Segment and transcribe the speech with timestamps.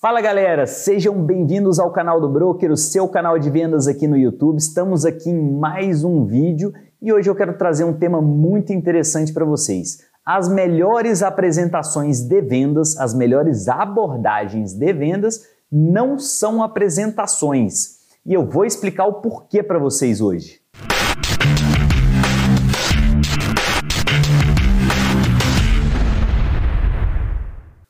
[0.00, 4.16] Fala galera, sejam bem-vindos ao canal do Broker, o seu canal de vendas aqui no
[4.16, 4.56] YouTube.
[4.56, 9.32] Estamos aqui em mais um vídeo e hoje eu quero trazer um tema muito interessante
[9.32, 9.98] para vocês.
[10.24, 17.98] As melhores apresentações de vendas, as melhores abordagens de vendas não são apresentações.
[18.24, 20.60] E eu vou explicar o porquê para vocês hoje.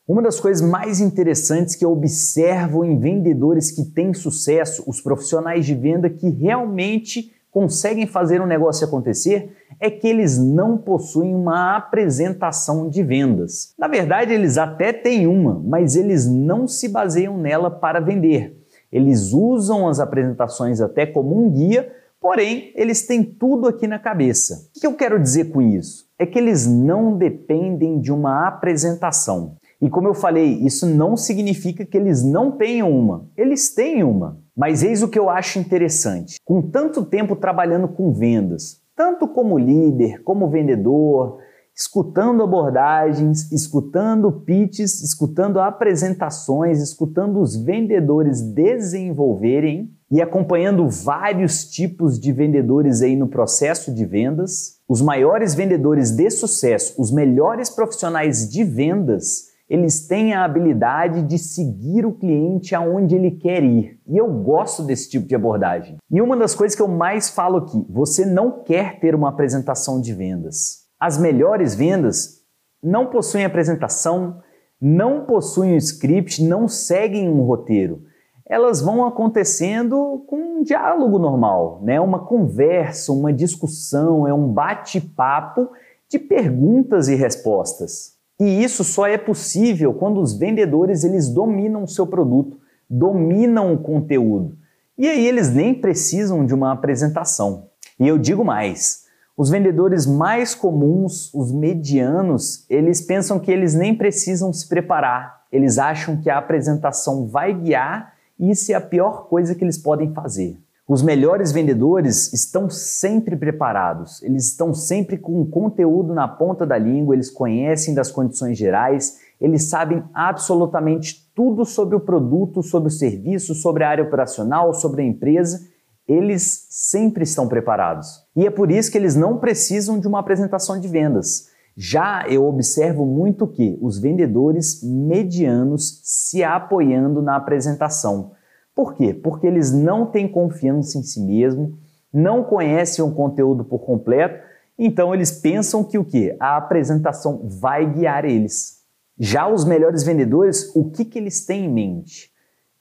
[0.09, 5.67] Uma das coisas mais interessantes que eu observo em vendedores que têm sucesso, os profissionais
[5.67, 11.77] de venda que realmente conseguem fazer um negócio acontecer, é que eles não possuem uma
[11.77, 13.75] apresentação de vendas.
[13.79, 18.57] Na verdade, eles até têm uma, mas eles não se baseiam nela para vender.
[18.91, 24.71] Eles usam as apresentações até como um guia, porém, eles têm tudo aqui na cabeça.
[24.75, 26.09] O que eu quero dizer com isso?
[26.19, 29.59] É que eles não dependem de uma apresentação.
[29.81, 33.29] E como eu falei, isso não significa que eles não tenham uma.
[33.37, 34.39] Eles têm uma.
[34.57, 36.37] Mas eis o que eu acho interessante.
[36.45, 41.39] Com tanto tempo trabalhando com vendas, tanto como líder, como vendedor,
[41.79, 52.33] escutando abordagens, escutando pitches, escutando apresentações, escutando os vendedores desenvolverem e acompanhando vários tipos de
[52.33, 58.65] vendedores aí no processo de vendas, os maiores vendedores de sucesso, os melhores profissionais de
[58.65, 64.01] vendas, eles têm a habilidade de seguir o cliente aonde ele quer ir.
[64.07, 65.99] E eu gosto desse tipo de abordagem.
[66.11, 70.01] E uma das coisas que eu mais falo aqui, você não quer ter uma apresentação
[70.01, 70.87] de vendas.
[70.99, 72.43] As melhores vendas
[72.83, 74.41] não possuem apresentação,
[74.81, 78.03] não possuem um script, não seguem um roteiro.
[78.47, 82.01] Elas vão acontecendo com um diálogo normal, né?
[82.01, 85.69] Uma conversa, uma discussão, é um bate-papo
[86.09, 88.18] de perguntas e respostas.
[88.41, 92.59] E isso só é possível quando os vendedores eles dominam o seu produto,
[92.89, 94.57] dominam o conteúdo.
[94.97, 97.69] E aí eles nem precisam de uma apresentação.
[97.99, 99.05] E eu digo mais,
[99.37, 105.43] os vendedores mais comuns, os medianos, eles pensam que eles nem precisam se preparar.
[105.51, 109.79] Eles acham que a apresentação vai guiar e isso é a pior coisa que eles
[109.79, 110.59] podem fazer.
[110.89, 117.15] Os melhores vendedores estão sempre preparados, eles estão sempre com conteúdo na ponta da língua,
[117.15, 123.55] eles conhecem das condições gerais, eles sabem absolutamente tudo sobre o produto, sobre o serviço,
[123.55, 125.61] sobre a área operacional, sobre a empresa.
[126.09, 128.25] Eles sempre estão preparados.
[128.35, 131.49] E é por isso que eles não precisam de uma apresentação de vendas.
[131.77, 138.38] Já eu observo muito que os vendedores medianos se apoiando na apresentação.
[138.79, 139.13] Por quê?
[139.13, 141.77] Porque eles não têm confiança em si mesmo,
[142.15, 144.41] não conhecem o conteúdo por completo,
[144.79, 146.37] então eles pensam que o que?
[146.39, 148.85] A apresentação vai guiar eles.
[149.19, 152.31] Já os melhores vendedores, o que, que eles têm em mente?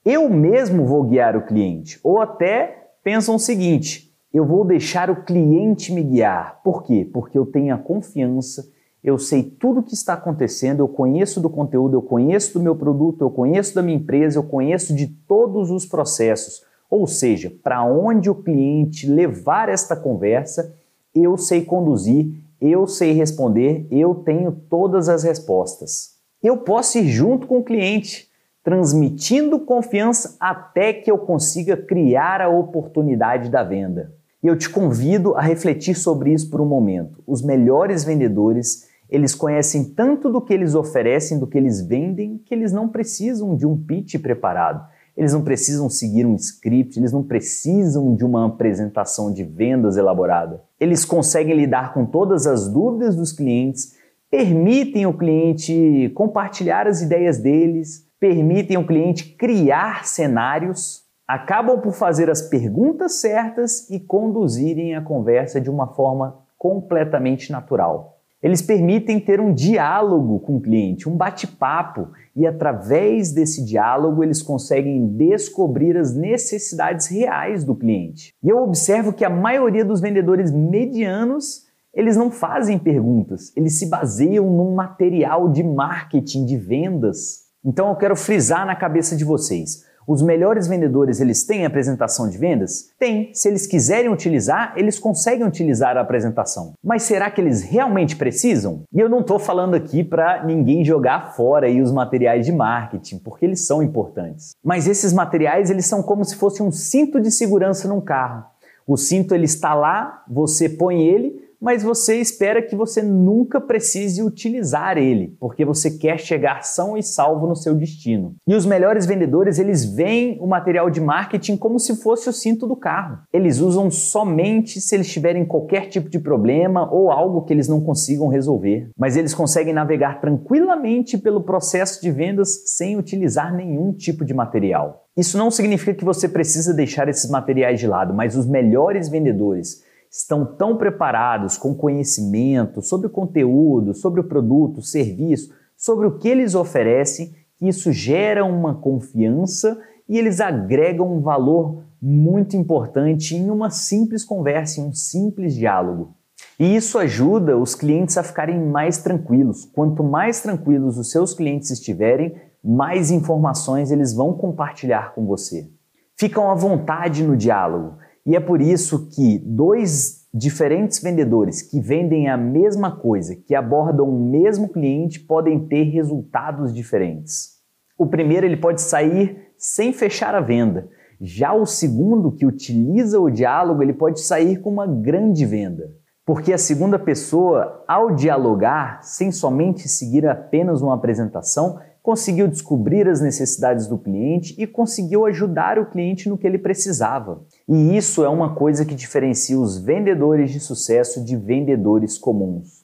[0.06, 2.00] Eu mesmo vou guiar o cliente.
[2.04, 6.62] Ou até pensam o seguinte: eu vou deixar o cliente me guiar.
[6.64, 7.10] Por quê?
[7.12, 8.64] Porque eu tenho a confiança
[9.08, 12.76] eu sei tudo o que está acontecendo, eu conheço do conteúdo, eu conheço do meu
[12.76, 16.62] produto, eu conheço da minha empresa, eu conheço de todos os processos.
[16.90, 20.76] Ou seja, para onde o cliente levar esta conversa,
[21.16, 26.18] eu sei conduzir, eu sei responder, eu tenho todas as respostas.
[26.44, 28.28] Eu posso ir junto com o cliente,
[28.62, 34.14] transmitindo confiança até que eu consiga criar a oportunidade da venda.
[34.44, 37.24] E eu te convido a refletir sobre isso por um momento.
[37.26, 42.54] Os melhores vendedores, eles conhecem tanto do que eles oferecem, do que eles vendem, que
[42.54, 44.86] eles não precisam de um pitch preparado.
[45.16, 50.62] Eles não precisam seguir um script, eles não precisam de uma apresentação de vendas elaborada.
[50.80, 53.96] Eles conseguem lidar com todas as dúvidas dos clientes,
[54.30, 62.30] permitem o cliente compartilhar as ideias deles, permitem o cliente criar cenários acabam por fazer
[62.30, 68.17] as perguntas certas e conduzirem a conversa de uma forma completamente natural.
[68.42, 74.44] Eles permitem ter um diálogo com o cliente, um bate-papo, e através desse diálogo eles
[74.44, 78.34] conseguem descobrir as necessidades reais do cliente.
[78.44, 81.66] E eu observo que a maioria dos vendedores medianos
[81.98, 87.48] eles não fazem perguntas, eles se baseiam num material de marketing, de vendas.
[87.66, 92.38] Então eu quero frisar na cabeça de vocês: os melhores vendedores, eles têm apresentação de
[92.38, 92.92] vendas?
[92.98, 93.30] Tem.
[93.34, 96.74] Se eles quiserem utilizar, eles conseguem utilizar a apresentação.
[96.82, 98.84] Mas será que eles realmente precisam?
[98.94, 103.46] E eu não estou falando aqui para ninguém jogar fora os materiais de marketing, porque
[103.46, 104.52] eles são importantes.
[104.64, 108.46] Mas esses materiais, eles são como se fosse um cinto de segurança num carro.
[108.86, 114.24] O cinto ele está lá, você põe ele, mas você espera que você nunca precise
[114.24, 118.36] utilizar ele, porque você quer chegar são e salvo no seu destino.
[118.48, 122.68] E os melhores vendedores, eles veem o material de marketing como se fosse o cinto
[122.68, 123.20] do carro.
[123.34, 127.82] Eles usam somente se eles tiverem qualquer tipo de problema ou algo que eles não
[127.82, 134.24] consigam resolver, mas eles conseguem navegar tranquilamente pelo processo de vendas sem utilizar nenhum tipo
[134.24, 135.08] de material.
[135.18, 139.82] Isso não significa que você precisa deixar esses materiais de lado, mas os melhores vendedores
[140.18, 146.28] estão tão preparados com conhecimento sobre o conteúdo, sobre o produto, serviço, sobre o que
[146.28, 149.80] eles oferecem, que isso gera uma confiança
[150.10, 156.16] e eles agregam um valor muito importante em uma simples conversa, em um simples diálogo.
[156.60, 159.66] E isso ajuda os clientes a ficarem mais tranquilos.
[159.66, 165.70] Quanto mais tranquilos os seus clientes estiverem, mais informações eles vão compartilhar com você.
[166.16, 167.98] Ficam à vontade no diálogo.
[168.28, 174.10] E é por isso que dois diferentes vendedores que vendem a mesma coisa, que abordam
[174.10, 177.54] o mesmo cliente, podem ter resultados diferentes.
[177.98, 180.90] O primeiro ele pode sair sem fechar a venda.
[181.22, 185.90] Já o segundo, que utiliza o diálogo, ele pode sair com uma grande venda.
[186.28, 193.22] Porque a segunda pessoa, ao dialogar, sem somente seguir apenas uma apresentação, conseguiu descobrir as
[193.22, 197.46] necessidades do cliente e conseguiu ajudar o cliente no que ele precisava.
[197.66, 202.84] E isso é uma coisa que diferencia os vendedores de sucesso de vendedores comuns.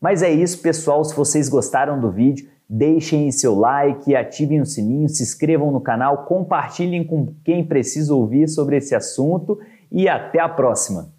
[0.00, 1.04] Mas é isso, pessoal.
[1.04, 6.26] Se vocês gostaram do vídeo, deixem seu like, ativem o sininho, se inscrevam no canal,
[6.26, 9.58] compartilhem com quem precisa ouvir sobre esse assunto
[9.90, 11.12] e até a próxima!